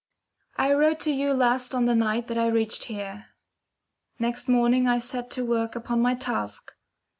[0.57, 3.27] I wrote to you last on the night that I reached here.
[4.17, 6.71] Next morning I set to work upon my task.